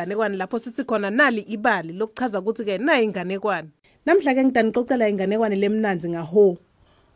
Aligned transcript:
ezihlahleni 0.00 0.14
letinganekwane 0.14 0.36
lapho 0.36 0.58
sithi 0.58 0.84
khona 0.84 1.10
nali 1.10 1.42
ibali 1.42 1.92
lokuchaza 1.92 2.40
ukuthi 2.40 2.64
ke 2.64 2.78
nayi 2.78 3.04
inganekwane. 3.04 3.68
Namhla 4.06 4.34
ke 4.34 4.44
ngidanixoxela 4.44 5.08
inganekwane 5.08 5.56
lemnanzi 5.56 6.08
ngaho 6.08 6.58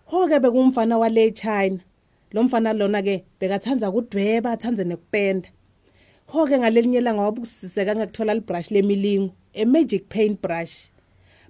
ho 0.07 0.29
ke 0.29 0.41
bekumfana 0.41 0.99
wale 0.99 1.31
China. 1.33 1.79
Lo 2.33 2.43
mfana 2.43 2.73
lona 2.73 3.03
ke 3.03 3.25
bekathanza 3.41 3.91
ukudweba 3.91 4.53
athanze 4.53 4.85
nekupenda. 4.85 5.49
Ho 6.27 6.47
ke 6.47 6.59
ngalelinye 6.59 7.01
langa 7.01 7.23
wabusiseka 7.23 7.95
ngekuthola 7.95 8.35
librush 8.35 8.71
lemilingo 8.71 9.33
a 9.55 9.65
magic 9.65 10.09
paint 10.09 10.41
brush 10.41 10.91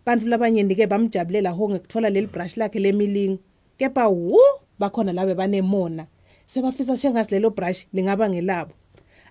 bantu 0.05 0.29
labanyeni 0.29 0.75
ke 0.75 0.87
bamjabulela 0.87 1.51
ho 1.51 1.69
ngekuthola 1.69 2.11
leli 2.11 2.27
brush 2.27 2.57
lakhe 2.57 2.79
lemilingo 2.79 3.39
kepha 3.79 4.09
wu 4.09 4.39
bakhona 4.79 5.13
labe 5.13 5.35
banemona 5.35 6.07
sebafisa 6.47 6.97
shengazi 6.97 7.31
lelo 7.31 7.51
brush 7.51 7.87
lingaba 7.93 8.29
ngelabo. 8.29 8.73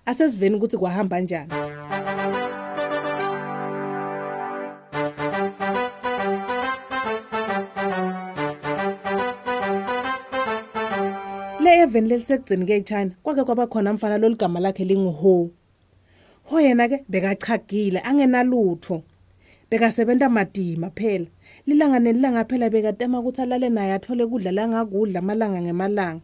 Asesiveni 0.06 0.56
ukuthi 0.56 0.76
kwahamba 0.76 1.20
njani. 1.20 1.73
Le 11.74 11.82
event 11.82 12.06
lelisekugcini 12.08 12.66
ke 12.66 12.76
eChina 12.76 13.10
kwake 13.22 13.44
kwaba 13.44 13.66
khona 13.66 13.92
mfana 13.92 14.18
loligama 14.18 14.60
lakhe 14.60 14.84
linguho. 14.84 15.50
Ho 16.44 16.60
yena 16.60 16.88
ke 16.88 17.04
bekachagile 17.08 18.00
angenalutho 18.00 19.02
bekasebenta 19.70 20.28
madima 20.28 20.90
phela. 20.90 21.26
Lilanga 21.66 21.98
nelilanga 21.98 22.44
phela 22.44 22.70
bekatema 22.70 23.18
ukuthi 23.18 23.42
alale 23.42 23.68
naye 23.68 23.92
athole 23.92 24.26
kudla 24.26 24.52
langakudla 24.52 25.18
amalanga 25.18 25.62
ngemalanga. 25.62 26.20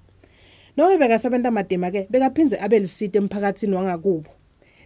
Nobe 0.77 0.99
bekasebenta 0.99 1.51
madima 1.51 1.91
ke 1.91 2.07
bekaphinze 2.11 2.57
abe 2.61 2.79
lisite 2.79 3.17
emphakathini 3.19 3.75
wangakubo. 3.75 4.31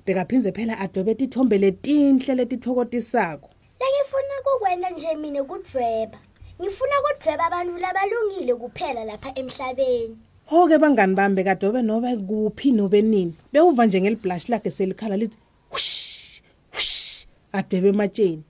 Bekaphinze 0.06 0.52
phela 0.52 0.78
adwebe 0.78 1.14
tithombe 1.14 1.58
letinhle 1.58 2.34
letithokotisako. 2.34 3.50
Lengifuna 3.80 4.34
kukwena 4.44 4.90
nje 4.90 5.14
mina 5.14 5.42
ukudweba. 5.42 6.18
Ngifuna 6.60 6.92
ukudweba 7.00 7.46
abantu 7.46 7.78
labalungile 7.78 8.54
kuphela 8.54 9.04
lapha 9.04 9.32
emhlabeni. 9.34 10.18
Ho-ke 10.46 10.76
bangani 10.78 11.14
bami 11.14 11.34
bekadobe 11.36 11.80
nobe 11.82 12.16
kuphi 12.28 12.72
nobe 12.72 13.02
nini 13.02 13.34
bewuva 13.52 13.86
nje 13.86 14.00
ngeliblash 14.00 14.48
lakhe 14.48 14.70
selikhala 14.70 15.16
lithi 15.16 15.38
hush 15.70 16.42
hush 16.74 17.26
adwebe 17.52 17.88
ematsheni 17.88 18.42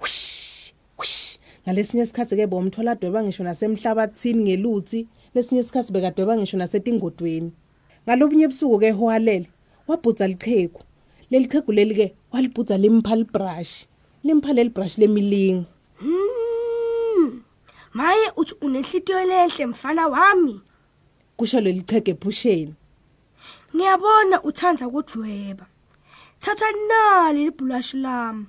hush 0.00 0.74
hush 0.96 1.38
ngalesinye 1.64 2.02
isikhathi 2.02 2.36
ke 2.36 2.46
bomthola 2.46 2.92
adweba 2.92 3.22
ngisho 3.22 3.44
nasemhlabathini 3.44 4.42
ngeluthi 4.44 5.06
lesinye 5.34 5.60
isikhathi 5.60 5.92
bekadweba 5.92 6.36
ngisho 6.36 6.56
nasetingodweni 6.56 7.52
ngalobunye 8.04 8.44
ebusuku 8.44 8.78
ke 8.78 8.90
hohalele 8.90 9.48
wabhudza 9.88 10.28
lichegu 10.28 10.80
leli 11.30 11.46
chegu 11.48 11.72
leli 11.72 11.94
ke 11.94 12.06
walibhudza 12.32 12.76
limpha 12.76 13.16
librush 13.16 13.86
limpha 14.24 14.52
leli 14.52 14.70
brush 14.70 14.98
lemilingo 14.98 15.64
Hmm. 16.00 17.42
Maye 17.94 18.30
uthi 18.36 18.54
unenhlitiyo 18.60 19.24
lehle 19.24 19.66
mfana 19.66 20.06
wami. 20.06 20.60
Kusho 21.38 21.60
leli 21.60 21.82
chegu 21.82 22.10
ephusheni 22.10 22.74
Ngiyabona 23.74 24.42
uthanda 24.42 24.88
ukudweba. 24.88 25.66
Thatha 26.40 26.66
nali 26.88 27.44
libhulashi 27.44 27.96
lami. 27.96 28.46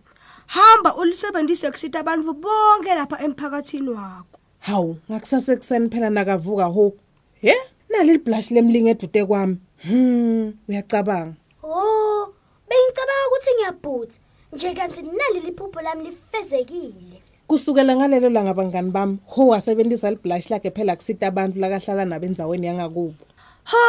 Hamba 0.47 0.95
ulisebenzise 0.95 1.72
kusita 1.72 2.00
abantu 2.00 2.33
bonke 2.33 2.95
lapha 2.95 3.22
emphakathini 3.23 3.89
wakho. 3.89 4.39
hawu 4.59 4.97
ngakusase 5.11 5.55
kuseni 5.55 5.89
phela 5.89 6.09
nakavuka 6.09 6.66
ho 6.66 6.94
he 7.41 7.53
nali 7.89 8.11
librush 8.11 8.51
lemlingo 8.51 8.89
edude 8.89 9.25
kwami 9.25 9.57
hmm 9.88 10.53
uyacabanga 10.67 11.35
Oh, 11.63 12.33
bengicabanga 12.67 13.27
ukuthi 13.27 13.51
ngiyabhutha. 13.56 14.19
Nje 14.53 14.73
kanti 14.73 15.01
nali 15.01 15.39
liphupho 15.45 15.81
lami 15.81 16.03
lifezekile. 16.03 17.19
Kusukela 17.49 17.95
ngalelo 17.97 18.29
langa 18.29 18.53
bangani 18.53 18.91
bami 18.91 19.17
ho 19.25 19.47
wasebenzisa 19.47 20.11
librush 20.11 20.49
lakhe 20.49 20.69
phela 20.71 20.95
kusita 20.95 21.27
abantu 21.27 21.59
lakahlala 21.59 22.05
nabo 22.05 22.25
endzaweni 22.25 22.67
yangakubo. 22.67 23.25
Ho 23.71 23.85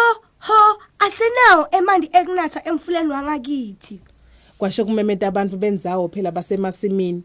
ho 0.46 0.60
asenawo 0.98 1.68
emandi 1.70 2.08
ekunatha 2.12 2.64
emfuleni 2.64 3.12
wangakithi. 3.12 4.00
kwasho 4.58 4.84
kumemeta 4.84 5.28
abantu 5.28 5.56
benzawo 5.56 6.08
phela 6.08 6.30
basemasimini. 6.32 7.22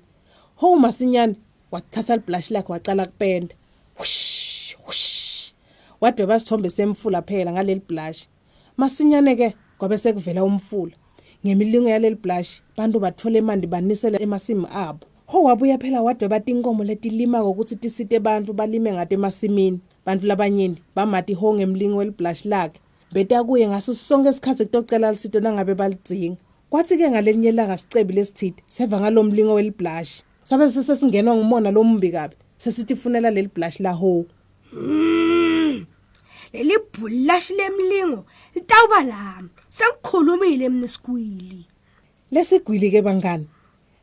Ho 0.56 0.76
masinyane 0.76 1.36
wathatha 1.72 2.16
librush 2.16 2.52
lakhe 2.52 2.72
wacala 2.72 3.06
kupenda. 3.06 3.56
Wadweba 6.02 6.36
isithombe 6.36 6.70
semfula 6.70 7.22
phela 7.22 7.52
ngaleli 7.52 7.82
blush. 7.88 8.28
Masinyane 8.78 9.36
ke 9.36 9.56
kwabe 9.78 9.98
sekuvela 9.98 10.44
umfula. 10.44 10.96
Ngemilingo 11.46 11.90
yaleli 11.90 12.16
blush 12.16 12.62
bantu 12.78 13.00
bathola 13.00 13.38
imandi 13.38 13.68
banisela 13.68 14.20
emasimu 14.22 14.68
abo. 14.68 15.08
Ho 15.26 15.44
wabuya 15.44 15.78
phela 15.78 16.02
wadweba 16.02 16.40
tinkomo 16.40 16.84
letilima 16.84 17.42
ngokuthi 17.42 17.76
tisite 17.76 18.18
abantu 18.18 18.54
balime 18.54 18.94
ngato 18.94 19.16
emasimini. 19.16 19.80
Bantu 20.06 20.26
labanyeni 20.26 20.78
bamati 20.96 21.34
ho 21.34 21.54
ngemlingo 21.54 21.98
weliblush 21.98 22.46
lakhe. 22.46 22.80
Beta 23.12 23.44
kuye 23.44 23.68
ngaso 23.68 23.94
sonke 23.94 24.30
isikhathi 24.30 24.66
kutocela 24.66 25.12
lisito 25.12 25.40
nangabe 25.40 25.76
balidzinga. 25.76 26.38
Kwathi 26.70 26.98
ke 26.98 27.10
ngalenye 27.10 27.50
ilanga 27.50 27.78
sicebi 27.78 28.14
lesithide 28.14 28.64
seva 28.68 29.00
ngalomlingo 29.00 29.54
weliblush. 29.54 30.22
Sabe 30.44 30.70
sesingenwa 30.70 31.36
ngumona 31.36 31.72
lombi 31.72 32.12
kabi 32.12 32.36
sesithi 32.58 32.96
funela 32.96 33.32
leli 33.32 33.48
blush 33.48 33.80
la 33.80 33.92
ho. 33.92 34.26
Leli 36.54 36.76
bhulashi 36.94 37.54
lemlingo 37.54 38.26
litawuba 38.56 39.04
lami. 39.04 39.50
Sengikhulumile 39.70 40.70
mina 40.70 40.88
sikwili. 40.88 41.66
lesigwili 42.32 42.92
ke 42.92 43.02
bangani? 43.02 43.48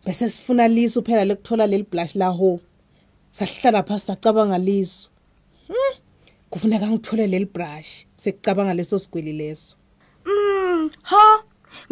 Bese 0.05 0.29
sifuna 0.31 0.69
liso 0.69 1.03
phela 1.03 1.25
lekuthola 1.25 1.67
leli 1.67 1.87
blush 1.91 2.15
la 2.15 2.29
ho 2.29 2.61
sahlala 3.33 3.83
phansi 3.83 4.07
sacabanga 4.07 4.59
liso 4.59 5.09
Hmm, 5.69 5.95
kufuneka 6.51 6.87
ngithole 6.91 7.27
leli 7.27 7.45
brush 7.45 8.05
sekucabanga 8.17 8.75
leso 8.75 8.99
sigwili 8.99 9.33
leso 9.33 9.77
Mm, 10.27 10.91
ho. 11.11 11.43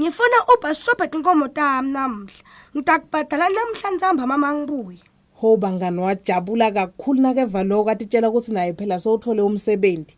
Ngifuna 0.00 0.36
ubhasobha 0.54 1.10
inkomo 1.14 1.48
tami 1.48 1.90
namhla. 1.92 2.32
Ngitakubhadala 2.76 3.48
namhla 3.48 3.90
nzamba 3.90 4.26
mama 4.26 4.54
ngibuye. 4.54 4.98
ho 5.40 5.56
bangani 5.56 6.00
wajabula 6.00 6.70
kakhulu 6.70 7.20
nakeva 7.20 7.62
lokho 7.64 7.90
atitshela 7.90 8.28
ukuthi 8.28 8.52
naye 8.52 8.72
phela 8.72 9.00
sowuthole 9.00 9.42
umsebenzi 9.42 10.14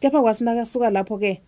kepha 0.00 0.20
kwasinakasuka 0.22 0.90
lapho 0.90 1.18
ke 1.18 1.40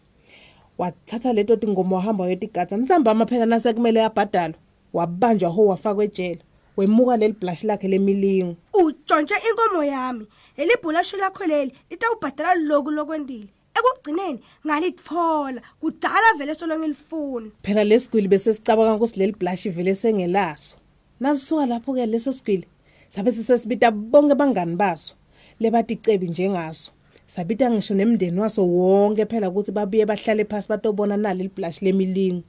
wathatha 0.78 1.32
leto 1.32 1.56
tingoma 1.56 1.96
wahamba 1.96 2.24
wayotigadza 2.24 2.76
ntsambama 2.76 3.26
phela 3.26 3.46
nasekumele 3.46 4.04
abhadalwa 4.04 4.58
wabanjwa 4.92 5.50
ho 5.50 5.66
wafakwa 5.66 6.04
ejele 6.04 6.42
wemuka 6.76 7.16
leli 7.16 7.34
blush 7.40 7.64
lakhe 7.64 7.88
lemilingo 7.88 8.56
Utshontshe 8.74 9.34
inkomo 9.34 9.84
yami. 9.84 10.26
Leli 10.56 10.72
bhulashi 10.82 11.16
lakho 11.16 11.44
leli 11.46 11.72
litawubhadala 11.90 12.54
lokhu 12.54 12.90
lokwendile. 12.90 13.48
Ekugcineni 13.76 14.40
ngalitfola 14.66 15.60
kudala 15.80 16.34
vele 16.38 16.54
solo 16.54 16.78
ngilifuna. 16.78 17.50
phela 17.62 17.84
lesigwili 17.84 18.28
bese 18.28 18.54
sicabanga 18.54 18.94
ukuthi 18.94 19.18
leli 19.18 19.32
blush 19.32 19.68
vele 19.68 19.94
sengelaso 19.94 20.76
nasisuka 21.20 21.66
lapho 21.66 21.94
ke 21.94 22.06
leso 22.06 22.32
sigwili 22.32 22.66
sabe 23.08 23.32
sisesibita 23.32 23.90
bonke 23.90 24.34
bangani 24.34 24.76
baso 24.76 25.14
lebaticebi 25.60 26.28
njengaso 26.28 26.92
sabita 27.26 27.70
ngisho 27.70 27.94
nemndeni 27.94 28.40
waso 28.40 28.66
wonke 28.66 29.26
phela 29.26 29.48
ukuthi 29.48 29.72
babuye 29.72 30.06
bahlale 30.06 30.44
phansi 30.44 30.68
batobona 30.68 31.16
nali 31.16 31.42
liblush 31.42 31.82
lemilingo 31.82 32.42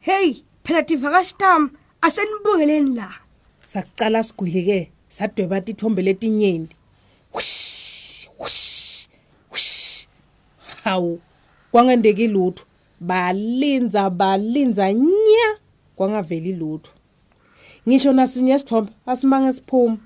Hey, 0.00 0.44
phela 0.64 0.82
tivakashi 0.82 1.34
tami 2.04 2.04
asenibongeleni 2.04 2.94
la. 2.94 3.08
sakucala 3.64 4.22
sigwili 4.22 4.62
ke 4.64 4.92
sadweba 5.08 5.60
tithombe 5.60 6.02
whoosh. 7.32 9.08
hawu 10.84 11.20
kwangendeki 11.72 12.28
lutho 12.28 12.64
balinza 13.00 14.10
balinza 14.10 14.92
nya 14.92 15.58
kwangaveli 15.96 16.52
lutho 16.52 16.90
ngisho 17.88 18.12
nasinye 18.12 18.54
isithombe 18.54 18.92
asimange 19.06 19.52
siphuma 19.52 19.96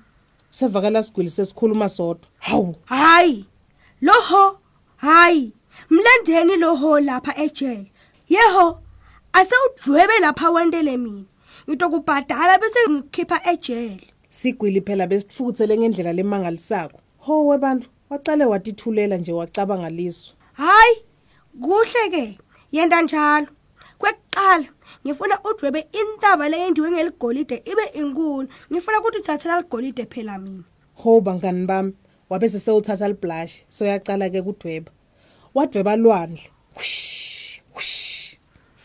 sevakala 0.51 1.03
sigwili 1.03 1.29
sesikhuluma 1.29 1.89
sodwa 1.89 2.27
hawu 2.39 2.75
Hayi. 2.85 3.45
Loho, 4.01 4.59
hayi. 4.97 5.51
Mlandeni 5.89 6.55
loho 6.55 6.99
lapha 6.99 7.43
ejele. 7.43 7.91
Yeho, 8.29 8.81
asewudwebe 9.33 10.19
lapha 10.19 10.49
wendele 10.49 10.97
mina. 10.97 11.23
Ngitokubhadala 11.69 12.57
bese 12.57 12.79
ngikhipha 12.89 13.37
ejele. 13.51 14.07
sigwili 14.29 14.81
phela 14.81 15.07
besitfukuthele 15.07 15.77
ngendlela 15.77 16.13
lemangalisako 16.13 16.99
ho 17.25 17.47
webantu 17.47 17.87
wacale 18.09 18.45
watithulela 18.45 19.17
nje 19.17 19.31
wacabanga 19.31 19.89
liso 19.89 20.33
Hayi, 20.53 20.95
kuhle 21.61 22.09
ke. 22.11 22.37
Yenda 22.71 23.01
njalo. 23.01 23.47
Kwekuqala, 23.99 24.65
ngifuna 25.05 25.39
udwebe 25.43 25.87
intaba 25.99 26.49
leyendiwe 26.49 26.91
ngeligolide 26.91 27.55
ibe 27.71 27.85
inkulu. 27.93 28.47
Ngifuna 28.71 28.99
ukuthi 28.99 29.19
uthathela 29.19 29.61
ligolide 29.61 30.05
phela 30.05 30.37
mina. 30.37 30.63
ho 30.95 31.21
bangani 31.21 31.65
bami 31.65 31.93
wabe 32.29 32.49
sesewuthatha 32.49 33.07
liblush 33.07 33.63
soyacala 33.69 34.29
ke 34.29 34.41
kudweba 34.41 34.91
wadweba 35.55 35.95
lwandle 35.95 36.49
Whoosh, 36.75 36.97
whoosh. 36.97 37.18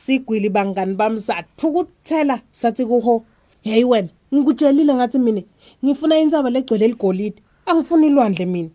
Sigwili 0.07 0.49
bangani 0.49 0.95
bami 0.95 1.21
sathukuthela 1.21 2.41
sathi 2.53 2.87
kuho 2.87 3.25
hey 3.63 3.85
wena 3.85 4.09
ngikutshelile 4.35 4.95
ngathi 4.95 5.19
mina 5.19 5.43
ngifuna 5.85 6.19
intsaba 6.19 6.51
legcwele 6.51 6.89
ligolide 6.89 7.43
angifuni 7.67 8.07
ilwandle 8.07 8.47
mina. 8.47 8.71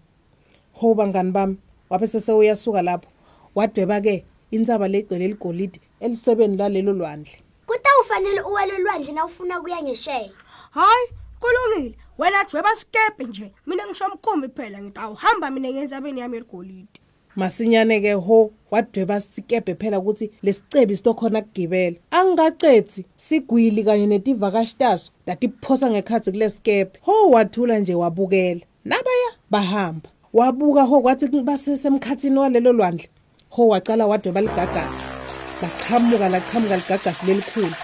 Ho 0.74 0.94
bangani 0.94 1.32
bami 1.32 1.58
wabe 1.90 2.08
sese 2.08 2.32
uyasuka 2.32 2.82
lapho 2.82 3.10
wadweba 3.56 4.02
ke 4.02 4.26
intsaba 4.52 4.88
legcwele 4.88 5.28
ligolide 5.28 5.80
elisebeni 6.00 6.58
lalelo 6.58 6.94
lwandle. 6.94 7.38
Kutawufanele 7.66 8.42
uwele 8.42 8.78
lwandle 8.78 9.12
na 9.14 9.26
ufuna 9.26 9.62
kuya 9.62 9.84
ngesheya 9.84 10.32
hayi 10.72 11.08
kulungile. 11.40 11.96
Wena 12.18 12.44
dweba 12.44 12.76
sikepe 12.76 13.24
nje. 13.24 13.52
Mina 13.66 13.88
ngisho 13.88 14.06
mkhumbi 14.08 14.48
phela 14.48 14.82
ngitawuhamba 14.82 15.50
mina 15.52 15.72
ngenzabeni 15.72 16.20
yami 16.22 16.38
eligolide. 16.38 17.00
Masinyane 17.40 18.02
ke 18.02 18.14
ho 18.14 18.52
wadweba 18.72 19.20
sikebhe 19.22 19.76
phela 19.76 20.00
ukuthi 20.00 20.32
lesicebi 20.44 20.98
sitokhona 20.98 21.42
kugibela. 21.42 21.98
Angikacethi 22.12 23.06
sigwili 23.18 23.84
kanye 23.84 24.08
netivakashi 24.08 24.76
taso 24.78 25.12
datiphosa 25.28 25.90
ngekhathi 25.90 26.32
kulesikebhe. 26.32 27.00
Ho 27.02 27.30
wathula 27.32 27.80
nje 27.80 27.96
wabukela. 27.96 28.62
Nabaya 28.86 29.30
bahamba. 29.50 30.10
Wabuka 30.34 30.84
ho 30.84 31.02
kwathi 31.02 31.28
basesemkhathini 31.28 32.40
walelo 32.40 32.74
lwandle. 32.74 33.10
Ho 33.50 33.68
wacala 33.68 34.08
wadweba 34.08 34.42
ligagasi. 34.42 35.14
Lachamuka 35.62 36.30
lachamuka 36.30 36.78
ligagasi 36.78 37.26
lelikhulu. 37.26 37.76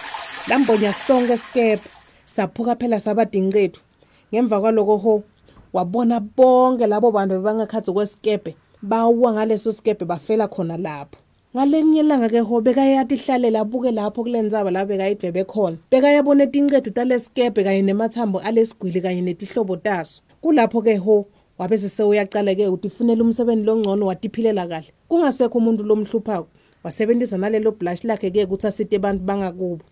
Lambonya 0.48 0.92
sonke 0.92 1.34
isikebhe. 1.34 1.88
Saphuka 2.26 2.76
phela 2.76 3.00
sabadingcethu 3.00 3.80
ngemva 4.32 4.60
kwaloko 4.60 4.96
ho 4.96 5.22
wabona 5.72 6.20
bonke 6.20 6.86
labo 6.86 7.10
bantu 7.10 7.34
bebangakhathi 7.34 7.92
kwesikebhe. 7.92 8.54
Bawa 8.82 9.32
ngaleso 9.32 9.72
sikebhe 9.72 10.04
bafela 10.04 10.48
khona 10.48 10.76
lapho. 10.76 11.18
Ngalenye 11.56 12.00
ilanga 12.00 12.28
ke 12.28 12.40
ho 12.40 12.60
bekayati 12.60 13.14
ihlalela 13.14 13.60
abuke 13.60 13.90
lapho 13.90 14.22
kulendzaba 14.22 14.70
la 14.70 14.84
bekayidvebe 14.84 15.44
khona. 15.44 15.76
Bekayabona 15.90 16.44
etincedo 16.44 16.90
talesikebhe 16.90 17.64
kanye 17.64 17.82
nemathambo 17.82 18.38
alesigwili 18.38 19.00
kanye 19.00 19.22
netihlobo 19.22 19.76
taso. 19.76 20.22
Kulapho 20.42 20.82
ke 20.82 20.96
ho 20.98 21.26
wabe 21.58 21.78
sesewuyacala 21.78 22.54
ke 22.54 22.68
utifunela 22.68 23.24
umsebenzi 23.24 23.64
longcono 23.64 24.06
watiphilela 24.06 24.66
kahle. 24.68 24.92
Kungasekho 25.08 25.58
umuntu 25.58 25.82
lomhluphako 25.84 26.48
wasebenzisa 26.84 27.38
nalelo 27.38 27.72
blush 27.72 28.04
lakhe 28.04 28.30
ke 28.30 28.44
ukuthi 28.44 28.66
asite 28.66 28.96
abantu 28.96 29.24
bangakubo. 29.24 29.84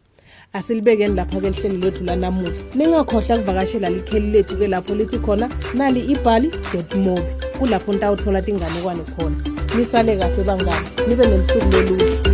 Asilibekeni 0.52 1.14
lapha-ke 1.14 1.50
lihlelo 1.50 1.78
lethu 1.78 2.04
lanamuhla. 2.04 2.52
Ningakhohlwa 2.74 3.38
kuvakashela 3.38 3.90
likheli 3.90 4.30
lethu 4.30 4.56
ke 4.56 4.68
lapho 4.68 4.94
lithi 4.94 5.18
khona 5.18 5.48
nali 5.74 6.00
ibhali 6.12 6.50
mobi. 6.96 7.43
Kulapho 7.58 7.92
nitawuthola 7.92 8.42
tinganekwane 8.42 9.02
khona. 9.16 9.36
Nisale 9.76 10.16
kahle 10.16 10.44
bangani 10.44 10.88
nibe 11.08 11.26
nelusuku 11.26 11.70
loluhle 11.72 12.33